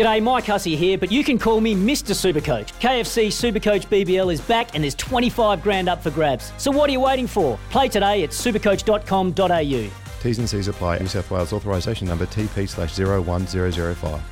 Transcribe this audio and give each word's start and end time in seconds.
G'day, 0.00 0.22
Mike 0.22 0.46
Hussey 0.46 0.76
here, 0.76 0.96
but 0.96 1.12
you 1.12 1.22
can 1.22 1.38
call 1.38 1.60
me 1.60 1.74
Mr. 1.74 2.14
Supercoach. 2.14 2.72
KFC 2.80 3.26
Supercoach 3.26 3.86
BBL 3.88 4.32
is 4.32 4.40
back 4.40 4.74
and 4.74 4.82
there's 4.82 4.94
25 4.94 5.62
grand 5.62 5.90
up 5.90 6.02
for 6.02 6.10
grabs. 6.10 6.54
So 6.56 6.70
what 6.70 6.88
are 6.88 6.92
you 6.94 7.00
waiting 7.00 7.26
for? 7.26 7.58
Play 7.68 7.90
today 7.90 8.22
at 8.22 8.30
supercoach.com.au. 8.30 9.90
T's 10.22 10.38
and 10.38 10.48
C's 10.48 10.68
apply. 10.68 11.00
New 11.00 11.06
South 11.06 11.30
Wales 11.30 11.52
authorisation 11.52 12.08
number 12.08 12.24
TP 12.24 12.66
slash 12.66 12.98
01005. 12.98 14.22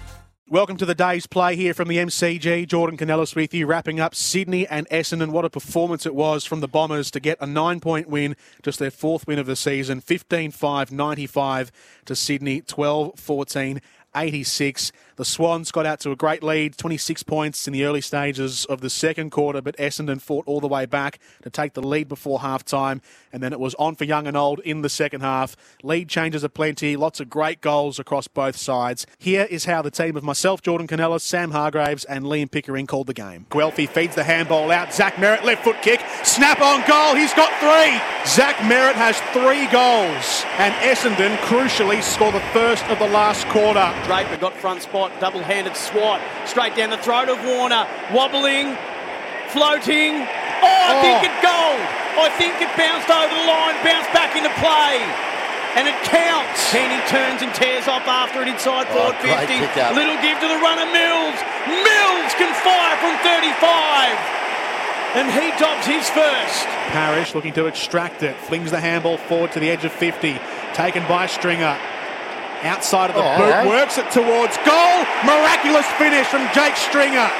Welcome 0.49 0.79
to 0.79 0.87
the 0.87 0.95
day's 0.95 1.27
play 1.27 1.55
here 1.57 1.75
from 1.75 1.89
the 1.89 1.99
MCG. 1.99 2.67
Jordan 2.67 2.97
Canellis 2.97 3.37
with 3.37 3.53
you, 3.53 3.67
wrapping 3.67 4.01
up 4.01 4.15
Sydney 4.15 4.67
and 4.67 4.89
Essendon. 4.89 5.33
What 5.33 5.45
a 5.45 5.51
performance 5.51 6.07
it 6.07 6.15
was 6.15 6.47
from 6.47 6.61
the 6.61 6.69
Bombers 6.69 7.11
to 7.11 7.21
get 7.21 7.37
a 7.43 7.47
nine 7.47 7.81
point 7.81 8.09
win, 8.09 8.37
just 8.63 8.79
their 8.79 8.91
fourth 8.91 9.27
win 9.27 9.39
of 9.39 9.45
the 9.45 9.57
season 9.57 10.01
15 10.01 10.51
5 10.51 10.91
95 10.91 11.71
to 12.07 12.17
Sydney, 12.17 12.63
12 12.63 13.19
14 13.21 13.83
86. 14.15 14.93
The 15.17 15.25
Swans 15.25 15.73
got 15.73 15.85
out 15.85 15.99
to 16.01 16.13
a 16.13 16.17
great 16.17 16.43
lead, 16.43 16.79
26 16.79 17.25
points 17.25 17.67
in 17.67 17.73
the 17.73 17.85
early 17.85 18.01
stages 18.01 18.65
of 18.67 18.81
the 18.81 18.89
second 18.91 19.31
quarter, 19.31 19.61
but 19.61 19.77
Essendon 19.77 20.21
fought 20.21 20.47
all 20.47 20.61
the 20.61 20.69
way 20.69 20.87
back 20.87 21.19
to 21.43 21.51
take 21.51 21.75
the 21.75 21.83
lead 21.83 22.09
before 22.09 22.41
half 22.41 22.65
time, 22.65 23.03
and 23.33 23.43
then 23.43 23.53
it 23.53 23.59
was 23.59 23.75
on 23.75 23.97
for 23.97 24.05
young 24.05 24.29
and 24.29 24.37
old 24.37 24.61
in 24.61 24.83
the 24.83 24.89
second 24.89 25.23
half. 25.23 25.57
Lead 25.83 26.09
changes 26.09 26.45
are 26.45 26.49
plenty, 26.49 26.97
lots 26.97 27.19
of 27.19 27.29
great 27.29 27.61
goals 27.61 27.99
across 27.99 28.29
both 28.29 28.57
sides. 28.57 29.07
Here 29.19 29.49
is 29.51 29.65
how 29.65 29.83
the 29.83 29.91
team 29.91 30.17
of 30.17 30.23
myself, 30.23 30.63
Jordan 30.63 30.87
Canellis, 30.87 31.23
Sam 31.23 31.51
Hargraves, 31.51 32.05
and 32.05 32.25
Liam 32.25 32.49
Pickering 32.51 32.87
called 32.87 33.09
the 33.09 33.15
game. 33.15 33.47
Guelfi 33.51 33.89
feeds 33.89 34.15
the 34.15 34.25
handball 34.25 34.71
out. 34.71 34.95
Zach 34.95 35.15
Merrett, 35.15 35.43
left 35.43 35.65
foot 35.65 35.83
kick, 35.83 36.01
snap 36.23 36.61
on 36.61 36.87
goal. 36.87 37.17
He's 37.17 37.35
got 37.35 37.51
three. 37.59 38.01
Zach 38.27 38.55
Merrett 38.57 38.95
has 38.95 39.19
three 39.33 39.67
goals, 39.73 40.38
and 40.59 40.75
Essendon 40.83 41.37
crucially 41.47 42.03
score 42.03 42.33
the 42.33 42.43
first 42.53 42.85
of 42.87 42.99
the 42.99 43.07
last 43.09 43.47
quarter. 43.49 43.95
Draper 44.07 44.37
got 44.37 44.55
front 44.55 44.83
spot, 44.83 45.13
double 45.21 45.41
handed 45.41 45.77
swat, 45.77 46.21
straight 46.47 46.75
down 46.75 46.91
the 46.91 46.99
throat 46.99 47.29
of 47.29 47.39
Warner, 47.47 47.87
wobbling, 48.13 48.75
floating. 49.55 50.27
Oh, 50.59 50.91
I 50.91 50.99
think 51.01 51.23
Oh. 51.23 51.29
it 51.31 51.37
goal. 51.39 51.79
I 52.19 52.29
think 52.35 52.59
it 52.59 52.71
bounced 52.75 53.07
over 53.07 53.31
the 53.31 53.47
line, 53.47 53.79
bounced 53.87 54.11
back 54.11 54.35
into 54.35 54.51
play. 54.59 54.99
And 55.79 55.87
it 55.87 55.95
counts. 56.03 56.73
Heeney 56.75 56.99
turns 57.07 57.39
and 57.43 57.55
tears 57.55 57.87
off 57.87 58.03
after 58.09 58.43
it 58.43 58.49
inside 58.49 58.89
forward 58.91 59.15
oh, 59.15 59.47
50. 59.47 59.63
Little 59.95 60.19
give 60.19 60.35
to 60.43 60.49
the 60.51 60.59
runner 60.59 60.91
Mills. 60.91 61.39
Mills 61.71 62.31
can 62.35 62.51
fire 62.67 62.97
from 62.99 63.15
35. 63.23 64.38
And 65.15 65.31
he 65.33 65.51
dobs 65.59 65.87
his 65.87 66.09
first. 66.11 66.65
Parish 66.93 67.35
looking 67.35 67.53
to 67.55 67.67
extract 67.67 68.23
it, 68.23 68.37
flings 68.37 68.71
the 68.71 68.81
handball 68.81 69.17
forward 69.17 69.53
to 69.53 69.61
the 69.61 69.71
edge 69.71 69.85
of 69.85 69.93
50, 69.93 70.39
taken 70.75 71.03
by 71.09 71.27
Stringer. 71.27 71.77
Outside 72.63 73.11
of 73.11 73.17
the 73.17 73.23
Oh, 73.23 73.37
boot, 73.39 73.45
alright. 73.55 73.67
works 73.69 73.99
it 73.99 74.11
towards 74.11 74.57
goal. 74.67 74.97
Miraculous 75.25 75.87
finish 75.97 76.27
from 76.27 76.43
Jake 76.53 76.77
Stringer. 76.77 77.31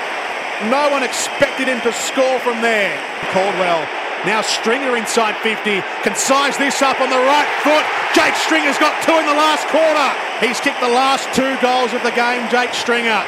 No 0.71 0.91
one 0.91 1.03
expected 1.03 1.67
him 1.69 1.81
to 1.83 1.93
score 1.93 2.39
from 2.41 2.63
there. 2.63 2.95
Caldwell. 3.35 3.83
Now 4.27 4.43
Stringer 4.43 4.97
inside 4.97 5.37
50. 5.43 5.83
Can 6.03 6.15
size 6.17 6.57
this 6.59 6.83
up 6.83 7.01
on 7.01 7.11
the 7.11 7.19
right 7.19 7.51
foot. 7.63 7.85
Jake 8.15 8.35
Stringer's 8.35 8.79
got 8.79 8.95
two 9.03 9.15
in 9.15 9.27
the 9.27 9.35
last 9.39 9.67
quarter. 9.69 10.09
He's 10.43 10.59
kicked 10.61 10.81
the 10.81 10.89
last 10.95 11.27
two 11.35 11.55
goals 11.61 11.93
of 11.93 12.03
the 12.03 12.11
game, 12.15 12.49
Jake 12.51 12.73
Stringer. 12.75 13.23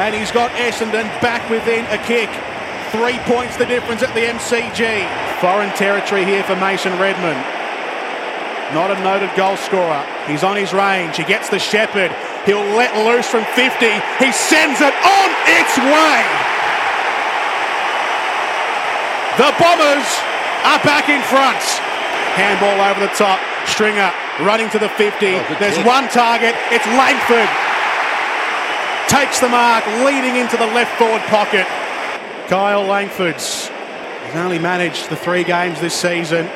And 0.00 0.14
he's 0.14 0.32
got 0.32 0.50
Essendon 0.52 1.06
back 1.20 1.48
within 1.48 1.84
a 1.92 1.98
kick. 2.04 2.28
Three 2.94 3.18
points 3.26 3.58
the 3.58 3.66
difference 3.66 4.06
at 4.06 4.14
the 4.14 4.22
MCG. 4.22 5.02
Foreign 5.42 5.74
territory 5.74 6.22
here 6.22 6.46
for 6.46 6.54
Mason 6.62 6.94
Redman. 6.94 7.34
Not 8.70 8.94
a 8.94 8.98
noted 9.02 9.34
goal 9.34 9.58
scorer. 9.58 9.98
He's 10.30 10.46
on 10.46 10.54
his 10.54 10.70
range. 10.70 11.18
He 11.18 11.26
gets 11.26 11.50
the 11.50 11.58
Shepherd. 11.58 12.14
He'll 12.46 12.62
let 12.78 12.94
loose 13.02 13.26
from 13.26 13.42
50. 13.58 13.66
He 14.22 14.30
sends 14.30 14.78
it 14.78 14.94
on 14.94 15.28
its 15.58 15.74
way. 15.74 16.22
The 19.42 19.50
Bombers 19.58 20.06
are 20.62 20.78
back 20.86 21.10
in 21.10 21.18
front. 21.26 21.58
Handball 22.38 22.78
over 22.78 23.02
the 23.02 23.10
top. 23.18 23.42
Stringer 23.66 24.14
running 24.46 24.70
to 24.70 24.78
the 24.78 24.88
50. 24.94 25.18
good 25.18 25.58
There's 25.58 25.74
kick. 25.74 25.86
one 25.86 26.06
target. 26.14 26.54
It's 26.70 26.86
Langford. 26.94 27.50
Takes 29.10 29.42
the 29.42 29.50
mark, 29.50 29.82
leading 30.06 30.38
into 30.38 30.56
the 30.56 30.70
left 30.70 30.94
forward 30.94 31.22
pocket. 31.26 31.66
Kyle 32.48 32.82
Langford's 32.84 33.68
has 33.68 34.36
only 34.36 34.58
managed 34.58 35.08
the 35.08 35.16
three 35.16 35.44
games 35.44 35.80
this 35.80 35.94
season 35.94 36.46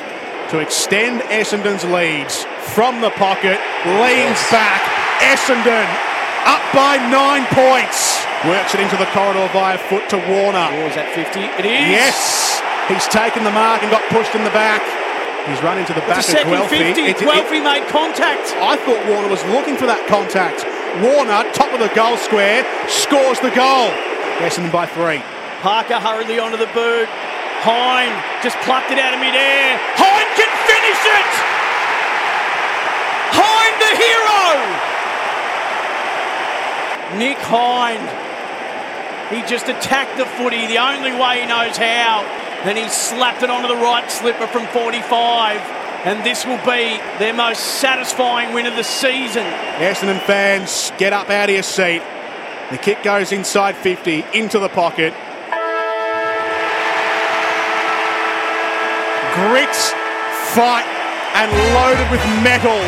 to 0.50 0.59
extend 0.60 1.21
Essendon's 1.32 1.84
leads 1.84 2.44
from 2.76 3.00
the 3.00 3.10
pocket, 3.16 3.59
leans 3.87 4.37
Yes. 4.41 4.50
back. 4.50 4.82
Essendon 5.21 5.88
up 6.47 6.62
by 6.75 6.97
nine 7.10 7.44
points. 7.53 8.25
Works 8.47 8.75
it 8.75 8.81
into 8.81 8.97
the 8.97 9.06
corridor 9.16 9.48
via 9.53 9.78
foot 9.78 10.09
to 10.10 10.16
Warner. 10.16 10.69
Oh, 10.71 10.87
is 10.87 10.94
that 10.94 11.10
50? 11.12 11.41
It 11.59 11.65
is. 11.66 11.88
Yes, 11.91 12.62
he's 12.87 13.06
taken 13.09 13.43
the 13.44 13.50
mark 13.50 13.82
and 13.82 13.91
got 13.91 14.03
pushed 14.10 14.34
in 14.34 14.44
the 14.44 14.50
back. 14.54 14.81
He's 15.48 15.60
run 15.62 15.78
into 15.78 15.93
the 15.94 16.00
back 16.03 16.19
It's 16.21 16.28
a 16.28 16.32
of 16.32 16.38
second 16.38 16.53
Guelfi. 16.53 16.69
50. 16.94 17.03
It- 17.03 17.22
it- 17.22 17.65
made 17.65 17.88
contact. 17.88 18.54
I 18.60 18.77
thought 18.77 19.00
Warner 19.09 19.28
was 19.28 19.43
looking 19.47 19.77
for 19.77 19.87
that 19.87 20.06
contact. 20.06 20.65
Warner, 21.03 21.44
top 21.53 21.72
of 21.72 21.81
the 21.81 21.88
goal 21.97 22.16
square, 22.19 22.65
scores 22.87 23.41
the 23.41 23.50
goal. 23.50 23.91
Essendon 24.38 24.71
by 24.71 24.87
three. 24.87 25.21
Parker 25.61 25.99
hurriedly 25.99 26.39
onto 26.39 26.57
the 26.57 26.71
boot. 26.71 27.09
Hind 27.67 28.15
just 28.43 28.57
plucked 28.63 28.93
it 28.93 28.99
out 28.99 29.15
of 29.15 29.21
midair. 29.21 29.75
Hind 29.99 30.31
can 30.39 30.53
finish 30.71 31.03
it! 31.03 31.33
Hind 33.35 33.77
the 33.83 33.93
hero! 33.99 34.47
Nick 37.19 37.39
Hind. 37.43 38.07
He 39.35 39.43
just 39.51 39.69
attacked 39.69 40.17
the 40.17 40.27
footy 40.27 40.69
the 40.69 40.79
only 40.79 41.11
way 41.13 41.43
he 41.43 41.47
knows 41.47 41.77
how. 41.77 42.23
Then 42.65 42.77
he 42.77 42.89
slapped 42.89 43.43
it 43.43 43.51
onto 43.51 43.67
the 43.67 43.77
right 43.77 44.09
slipper 44.11 44.47
from 44.47 44.67
45. 44.69 45.59
And 46.07 46.25
this 46.25 46.47
will 46.47 46.59
be 46.59 46.97
their 47.19 47.35
most 47.35 47.61
satisfying 47.81 48.55
win 48.55 48.67
of 48.67 48.77
the 48.77 48.85
season. 48.85 49.45
Essendon 49.83 50.21
fans, 50.21 50.93
get 50.97 51.13
up 51.13 51.29
out 51.29 51.49
of 51.49 51.55
your 51.55 51.65
seat. 51.65 52.03
The 52.71 52.79
kick 52.79 53.03
goes 53.03 53.33
inside 53.33 53.77
50, 53.77 54.25
into 54.33 54.61
the 54.61 54.69
pocket. 54.69 55.13
Grit, 59.47 59.76
fight, 60.50 60.84
and 61.37 61.53
loaded 61.72 62.10
with 62.10 62.21
mettle. 62.43 62.82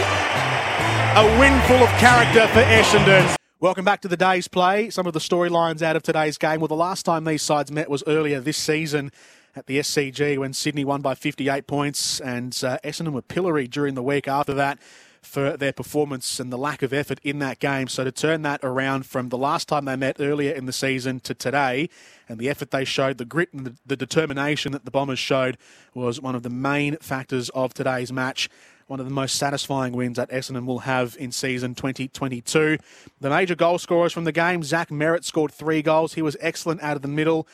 A 1.14 1.38
win 1.38 1.60
full 1.68 1.76
of 1.76 1.88
character 2.00 2.48
for 2.48 2.60
Essendon. 2.62 3.36
Welcome 3.60 3.84
back 3.84 4.00
to 4.00 4.08
the 4.08 4.16
day's 4.16 4.48
play. 4.48 4.90
Some 4.90 5.06
of 5.06 5.12
the 5.12 5.20
storylines 5.20 5.80
out 5.80 5.94
of 5.94 6.02
today's 6.02 6.38
game. 6.38 6.58
Well, 6.58 6.66
the 6.66 6.74
last 6.74 7.04
time 7.04 7.22
these 7.22 7.42
sides 7.42 7.70
met 7.70 7.88
was 7.88 8.02
earlier 8.08 8.40
this 8.40 8.56
season 8.56 9.12
at 9.54 9.66
the 9.66 9.78
SCG 9.78 10.38
when 10.38 10.52
Sydney 10.52 10.84
won 10.84 11.02
by 11.02 11.14
58 11.14 11.68
points 11.68 12.18
and 12.18 12.52
uh, 12.64 12.78
Essendon 12.82 13.12
were 13.12 13.22
pilloried 13.22 13.70
during 13.70 13.94
the 13.94 14.02
week 14.02 14.26
after 14.26 14.54
that 14.54 14.80
for 15.22 15.56
their 15.56 15.72
performance 15.72 16.40
and 16.40 16.52
the 16.52 16.58
lack 16.58 16.82
of 16.82 16.92
effort 16.92 17.20
in 17.22 17.38
that 17.40 17.58
game. 17.58 17.88
So 17.88 18.04
to 18.04 18.12
turn 18.12 18.42
that 18.42 18.60
around 18.62 19.06
from 19.06 19.28
the 19.28 19.38
last 19.38 19.68
time 19.68 19.84
they 19.84 19.96
met 19.96 20.16
earlier 20.18 20.52
in 20.52 20.66
the 20.66 20.72
season 20.72 21.20
to 21.20 21.34
today 21.34 21.88
and 22.28 22.38
the 22.38 22.48
effort 22.48 22.70
they 22.70 22.84
showed, 22.84 23.18
the 23.18 23.24
grit 23.24 23.52
and 23.52 23.66
the, 23.66 23.76
the 23.84 23.96
determination 23.96 24.72
that 24.72 24.84
the 24.84 24.90
Bombers 24.90 25.18
showed 25.18 25.58
was 25.94 26.20
one 26.20 26.34
of 26.34 26.42
the 26.42 26.50
main 26.50 26.96
factors 26.96 27.48
of 27.50 27.74
today's 27.74 28.12
match 28.12 28.48
one 28.90 28.98
of 28.98 29.06
the 29.06 29.12
most 29.12 29.36
satisfying 29.36 29.92
wins 29.92 30.16
that 30.16 30.28
Essendon 30.30 30.66
will 30.66 30.80
have 30.80 31.16
in 31.20 31.30
season 31.30 31.76
2022. 31.76 32.76
The 33.20 33.30
major 33.30 33.54
goal 33.54 33.78
scorers 33.78 34.12
from 34.12 34.24
the 34.24 34.32
game, 34.32 34.64
Zach 34.64 34.88
Merrett 34.88 35.22
scored 35.22 35.52
three 35.52 35.80
goals. 35.80 36.14
He 36.14 36.22
was 36.22 36.36
excellent 36.40 36.82
out 36.82 36.96
of 36.96 37.02
the 37.02 37.06
middle 37.06 37.46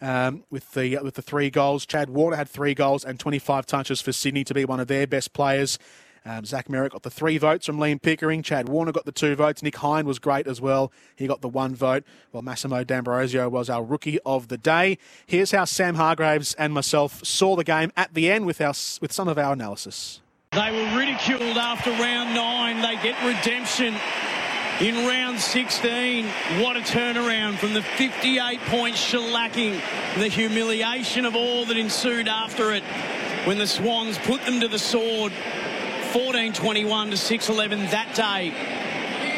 um, 0.00 0.42
with 0.50 0.72
the 0.72 0.98
with 0.98 1.14
the 1.14 1.22
three 1.22 1.48
goals. 1.48 1.86
Chad 1.86 2.10
Warner 2.10 2.36
had 2.36 2.48
three 2.48 2.74
goals 2.74 3.04
and 3.04 3.20
25 3.20 3.66
touches 3.66 4.00
for 4.00 4.10
Sydney 4.10 4.42
to 4.42 4.52
be 4.52 4.64
one 4.64 4.80
of 4.80 4.88
their 4.88 5.06
best 5.06 5.32
players. 5.32 5.78
Um, 6.24 6.44
Zach 6.44 6.68
Merrett 6.68 6.90
got 6.90 7.02
the 7.02 7.10
three 7.10 7.38
votes 7.38 7.66
from 7.66 7.78
Liam 7.78 8.00
Pickering. 8.00 8.42
Chad 8.42 8.68
Warner 8.68 8.92
got 8.92 9.04
the 9.04 9.12
two 9.12 9.34
votes. 9.34 9.62
Nick 9.62 9.76
Hind 9.76 10.06
was 10.06 10.18
great 10.18 10.46
as 10.46 10.60
well. 10.60 10.92
He 11.16 11.26
got 11.26 11.40
the 11.40 11.48
one 11.48 11.74
vote, 11.74 12.04
while 12.30 12.42
Massimo 12.42 12.84
D'Ambrosio 12.84 13.48
was 13.48 13.70
our 13.70 13.82
rookie 13.82 14.18
of 14.26 14.48
the 14.48 14.58
day. 14.58 14.98
Here's 15.26 15.52
how 15.52 15.64
Sam 15.64 15.94
Hargraves 15.94 16.54
and 16.54 16.72
myself 16.72 17.24
saw 17.24 17.56
the 17.56 17.64
game 17.64 17.92
at 17.96 18.12
the 18.14 18.30
end 18.30 18.46
with 18.46 18.60
our 18.60 18.74
with 19.00 19.12
some 19.12 19.28
of 19.28 19.38
our 19.38 19.54
analysis. 19.54 20.20
They 20.52 20.70
were 20.70 20.98
ridiculed 20.98 21.56
after 21.56 21.90
round 21.90 22.34
nine. 22.34 22.82
They 22.82 23.00
get 23.02 23.16
redemption 23.24 23.94
in 24.80 25.06
round 25.06 25.38
16. 25.38 26.26
What 26.60 26.76
a 26.76 26.80
turnaround 26.80 27.58
from 27.58 27.74
the 27.74 27.82
58 27.82 28.60
point 28.62 28.96
shellacking, 28.96 29.80
the 30.18 30.28
humiliation 30.28 31.24
of 31.24 31.36
all 31.36 31.64
that 31.66 31.76
ensued 31.76 32.28
after 32.28 32.72
it 32.72 32.82
when 33.44 33.58
the 33.58 33.66
Swans 33.66 34.18
put 34.18 34.44
them 34.44 34.60
to 34.60 34.68
the 34.68 34.78
sword 34.78 35.32
14 36.12 36.52
21 36.52 37.10
to 37.10 37.16
6 37.16 37.48
11 37.48 37.78
that 37.90 38.14
day. 38.16 38.50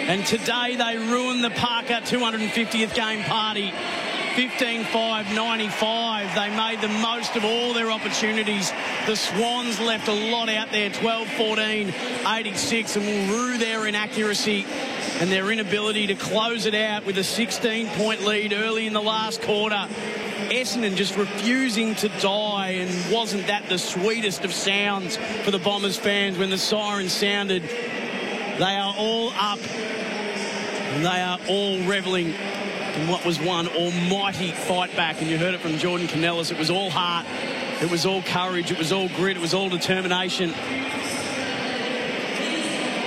And 0.09 0.25
today 0.25 0.77
they 0.77 0.97
ruined 0.97 1.45
the 1.45 1.51
Parker 1.51 2.01
250th 2.01 2.95
game 2.95 3.23
party 3.25 3.73
15 4.37 4.85
5 4.85 5.35
95. 5.35 6.35
They 6.35 6.57
made 6.57 6.81
the 6.81 6.89
most 6.89 7.37
of 7.37 7.45
all 7.45 7.75
their 7.75 7.91
opportunities. 7.91 8.73
The 9.07 9.17
Swans 9.17 9.79
left 9.81 10.09
a 10.09 10.33
lot 10.33 10.49
out 10.49 10.71
there 10.71 10.89
12 10.89 11.29
14 11.29 11.95
86 12.27 12.97
and 12.97 13.05
will 13.05 13.37
rue 13.37 13.59
their 13.59 13.87
inaccuracy 13.87 14.65
and 15.21 15.31
their 15.31 15.53
inability 15.53 16.07
to 16.07 16.15
close 16.15 16.65
it 16.65 16.75
out 16.75 17.05
with 17.05 17.19
a 17.19 17.25
16 17.25 17.89
point 17.89 18.23
lead 18.23 18.55
early 18.55 18.87
in 18.87 18.95
the 18.95 19.03
last 19.03 19.43
quarter. 19.43 19.87
Essendon 20.51 20.97
just 20.97 21.17
refusing 21.17 21.95
to 21.97 22.09
die, 22.21 22.71
and 22.71 23.13
wasn't 23.13 23.47
that 23.47 23.69
the 23.69 23.79
sweetest 23.79 24.45
of 24.45 24.53
sounds 24.53 25.17
for 25.45 25.51
the 25.51 25.59
Bombers 25.59 25.97
fans 25.97 26.39
when 26.39 26.51
the 26.51 26.59
siren 26.59 27.09
sounded? 27.09 27.63
They 27.63 28.77
are 28.77 28.95
all 28.97 29.31
up. 29.31 29.59
And 30.93 31.05
they 31.05 31.23
are 31.23 31.39
all 31.49 31.79
revelling 31.89 32.27
in 32.27 33.09
what 33.09 33.25
was 33.25 33.41
one 33.41 33.67
almighty 33.69 34.51
fight 34.51 34.95
back. 34.95 35.23
And 35.23 35.31
you 35.31 35.39
heard 35.39 35.55
it 35.55 35.61
from 35.61 35.79
Jordan 35.79 36.07
Canellis. 36.07 36.51
It 36.53 36.59
was 36.59 36.71
all 36.71 36.91
heart. 36.91 37.27
It 37.81 37.91
was 37.91 38.05
all 38.05 38.21
courage. 38.23 38.71
It 38.71 38.79
was 38.79 38.93
all 38.93 39.09
grit. 39.09 39.39
It 39.39 39.41
was 39.41 39.55
all 39.55 39.71
determination. 39.71 40.53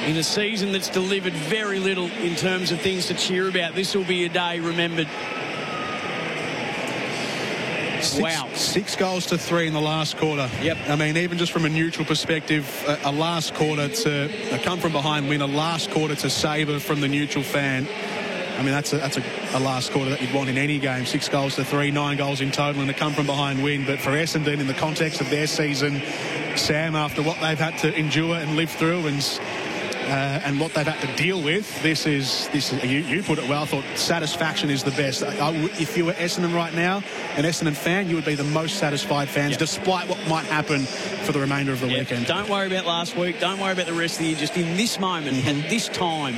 In 0.07 0.17
a 0.17 0.23
season 0.23 0.71
that's 0.71 0.89
delivered 0.89 1.33
very 1.33 1.79
little 1.79 2.09
in 2.11 2.35
terms 2.35 2.71
of 2.71 2.81
things 2.81 3.07
to 3.07 3.13
cheer 3.13 3.47
about, 3.47 3.75
this 3.75 3.95
will 3.95 4.03
be 4.03 4.25
a 4.25 4.29
day 4.29 4.59
remembered. 4.59 5.07
Six, 8.06 8.22
Wow. 8.22 8.50
Six 8.54 8.96
goals 8.96 9.25
to 9.28 9.38
three 9.38 9.68
in 9.68 9.74
the 9.74 9.81
last 9.81 10.18
quarter. 10.18 10.50
Yep. 10.62 10.78
I 10.90 10.96
mean, 10.96 11.18
even 11.18 11.38
just 11.38 11.52
from 11.52 11.66
a 11.66 11.69
neutral 11.69 12.06
perspective, 12.06 12.84
a, 12.88 13.10
a 13.10 13.12
last 13.12 13.54
quarter 13.54 13.88
to 13.88 14.56
a 14.56 14.60
come 14.60 14.80
from 14.80 14.92
behind 14.92 15.30
win, 15.30 15.42
a 15.42 15.48
last 15.48 15.92
quarter 15.92 16.16
to 16.16 16.30
savour 16.30 16.80
from 16.80 17.02
the 17.02 17.07
neutral 17.07 17.44
fan. 17.44 17.88
I 18.57 18.60
mean, 18.60 18.72
that's 18.72 18.94
a, 18.94 18.98
that's 18.98 19.18
a, 19.18 19.24
a 19.54 19.60
last 19.60 19.92
quarter 19.92 20.12
that 20.12 20.22
you'd 20.22 20.34
want 20.34 20.50
in 20.50 20.57
any 20.57 20.80
game. 20.80 21.06
Six 21.06 21.28
goals 21.28 21.56
to 21.56 21.66
three, 21.66 21.92
nine 21.92 22.16
goals 22.16 22.40
in 22.40 22.52
total, 22.52 22.81
and 22.81 22.90
a 22.90 22.94
come 22.94 23.13
from 23.13 23.25
behind 23.25 23.62
win. 23.62 23.86
But 23.86 24.00
for 24.00 24.12
Essendon, 24.12 24.60
in 24.60 24.68
the 24.68 24.74
context 24.74 25.19
of 25.19 25.30
their 25.30 25.46
season, 25.46 26.02
Sam, 26.56 26.96
after 26.96 27.22
what 27.22 27.40
they've 27.42 27.60
had 27.60 27.78
to 27.80 27.94
endure 27.94 28.36
and 28.36 28.56
live 28.56 28.72
through, 28.72 29.07
and 29.07 29.22
uh, 30.06 30.42
and 30.46 30.60
what 30.60 30.74
they've 30.74 30.86
had 30.88 31.02
to 31.02 31.16
deal 31.22 31.42
with, 31.42 31.81
this 31.81 32.06
is 32.06 32.48
this. 32.50 32.72
Is, 32.72 32.84
you, 32.84 33.00
you 33.00 33.24
put 33.24 33.40
it 33.40 33.50
well. 33.50 33.63
I 33.63 33.66
thought 33.66 33.84
satisfaction 33.96 34.69
is 34.69 34.84
the 34.84 34.92
best. 34.92 35.24
I, 35.24 35.50
I 35.50 35.54
if 35.80 35.98
you 35.98 36.06
were 36.06 36.13
Essendon 36.13 36.54
right 36.54 36.74
now, 36.74 36.98
an 37.36 37.44
Essendon 37.44 37.75
fan, 37.75 38.07
you 38.07 38.16
would 38.16 38.25
be 38.25 38.36
the 38.36 38.44
most 38.44 38.78
satisfied 38.78 39.30
fans, 39.30 39.57
despite 39.57 40.07
what 40.07 40.19
might 40.28 40.46
happen 40.46 40.81
for 40.81 41.31
the 41.31 41.40
remainder 41.40 41.72
of 41.74 41.80
the 41.81 41.88
weekend. 41.88 42.28
Don't 42.28 42.50
worry 42.50 42.68
about 42.68 42.86
last 42.86 43.16
week. 43.18 43.40
Don't 43.40 43.60
worry 43.60 43.74
about 43.74 43.88
the 43.88 43.94
rest 43.94 44.16
of 44.16 44.19
the 44.19 44.25
year. 44.28 44.38
Just 44.38 44.56
in 44.57 44.78
this 44.78 45.00
moment, 45.00 45.38
Mm-hmm. 45.38 45.62
at 45.62 45.69
this 45.69 45.88
time, 45.90 46.36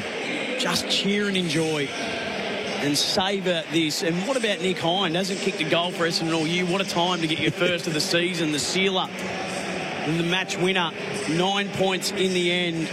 just 0.60 0.90
cheer 0.90 1.28
and 1.28 1.36
enjoy 1.38 1.88
and 1.88 2.98
savour 2.98 3.64
this. 3.72 4.02
And 4.04 4.16
what 4.28 4.38
about 4.38 4.62
Nick 4.62 4.80
Hind? 4.80 5.16
Hasn't 5.16 5.40
kicked 5.40 5.60
a 5.62 5.70
goal 5.70 5.92
for 5.92 6.08
Essendon 6.08 6.34
all 6.36 6.48
year. 6.48 6.66
What 6.66 6.80
a 6.80 6.86
time 6.86 7.22
to 7.22 7.28
get 7.28 7.40
your 7.40 7.52
first 7.52 7.88
of 7.88 7.94
the 7.94 8.02
season, 8.02 8.52
the 8.52 8.60
sealer. 8.60 9.08
And 9.10 10.18
the 10.18 10.24
match 10.24 10.58
winner, 10.58 10.92
nine 11.30 11.68
points 11.70 12.12
in 12.12 12.34
the 12.34 12.50
end. 12.52 12.88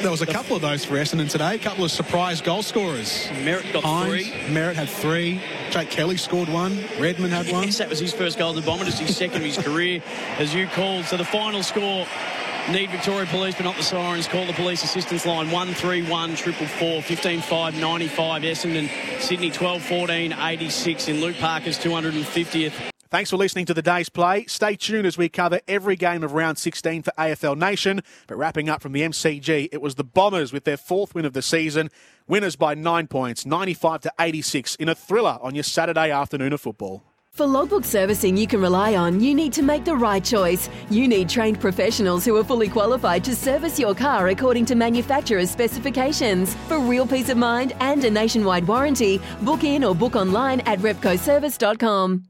There 0.00 0.10
was 0.10 0.22
a 0.22 0.26
couple 0.26 0.56
of 0.56 0.62
those 0.62 0.82
for 0.82 0.94
Essendon 0.94 1.28
today. 1.28 1.56
A 1.56 1.58
couple 1.58 1.84
of 1.84 1.90
surprise 1.90 2.40
goal 2.40 2.62
scorers. 2.62 3.26
Merrett 3.44 3.70
got 3.70 3.84
Hines, 3.84 4.08
three. 4.08 4.24
Merrett 4.48 4.74
had 4.74 4.88
three. 4.88 5.42
Jake 5.70 5.90
Kelly 5.90 6.16
scored 6.16 6.48
one. 6.48 6.82
Redman 6.98 7.30
had 7.30 7.52
one. 7.52 7.64
Yes, 7.64 7.78
that 7.78 7.90
was 7.90 7.98
his 7.98 8.14
first 8.14 8.38
goal 8.38 8.50
of 8.50 8.56
the 8.56 8.62
Bombers, 8.62 8.98
his 8.98 9.14
second 9.14 9.36
of 9.36 9.42
his 9.42 9.58
career, 9.58 10.02
as 10.38 10.54
you 10.54 10.68
called. 10.68 11.04
So 11.04 11.18
the 11.18 11.24
final 11.24 11.62
score. 11.62 12.06
Need 12.70 12.90
Victoria 12.90 13.26
Police, 13.26 13.56
but 13.56 13.64
not 13.64 13.76
the 13.76 13.82
Sirens. 13.82 14.28
Call 14.28 14.46
the 14.46 14.52
police 14.52 14.84
assistance 14.84 15.26
line 15.26 15.50
131 15.50 16.36
444 16.36 17.02
15 17.02 17.40
5 17.40 17.80
95. 17.80 18.42
Essendon, 18.42 19.20
Sydney 19.20 19.50
12 19.50 19.82
14 19.82 20.32
86 20.32 21.08
in 21.08 21.20
Luke 21.20 21.36
Parker's 21.36 21.78
250th. 21.78 22.89
Thanks 23.10 23.30
for 23.30 23.36
listening 23.36 23.66
to 23.66 23.74
the 23.74 23.82
day's 23.82 24.08
play. 24.08 24.44
Stay 24.46 24.76
tuned 24.76 25.04
as 25.04 25.18
we 25.18 25.28
cover 25.28 25.58
every 25.66 25.96
game 25.96 26.22
of 26.22 26.32
round 26.32 26.58
16 26.58 27.02
for 27.02 27.12
AFL 27.18 27.58
Nation. 27.58 28.02
But 28.28 28.36
wrapping 28.36 28.68
up 28.68 28.80
from 28.80 28.92
the 28.92 29.02
MCG, 29.02 29.68
it 29.72 29.82
was 29.82 29.96
the 29.96 30.04
Bombers 30.04 30.52
with 30.52 30.62
their 30.62 30.76
fourth 30.76 31.12
win 31.12 31.24
of 31.24 31.32
the 31.32 31.42
season. 31.42 31.90
Winners 32.28 32.54
by 32.54 32.74
nine 32.74 33.08
points, 33.08 33.44
95 33.44 34.02
to 34.02 34.12
86, 34.20 34.76
in 34.76 34.88
a 34.88 34.94
thriller 34.94 35.38
on 35.42 35.56
your 35.56 35.64
Saturday 35.64 36.12
afternoon 36.12 36.52
of 36.52 36.60
football. 36.60 37.02
For 37.32 37.48
logbook 37.48 37.84
servicing 37.84 38.36
you 38.36 38.46
can 38.46 38.60
rely 38.60 38.94
on, 38.94 39.18
you 39.18 39.34
need 39.34 39.52
to 39.54 39.62
make 39.62 39.84
the 39.84 39.96
right 39.96 40.22
choice. 40.22 40.68
You 40.88 41.08
need 41.08 41.28
trained 41.28 41.60
professionals 41.60 42.24
who 42.24 42.36
are 42.36 42.44
fully 42.44 42.68
qualified 42.68 43.24
to 43.24 43.34
service 43.34 43.76
your 43.76 43.94
car 43.94 44.28
according 44.28 44.66
to 44.66 44.76
manufacturer's 44.76 45.50
specifications. 45.50 46.54
For 46.68 46.78
real 46.78 47.08
peace 47.08 47.28
of 47.28 47.38
mind 47.38 47.72
and 47.80 48.04
a 48.04 48.10
nationwide 48.10 48.68
warranty, 48.68 49.20
book 49.42 49.64
in 49.64 49.82
or 49.82 49.96
book 49.96 50.14
online 50.14 50.60
at 50.60 50.78
repcoservice.com. 50.78 52.24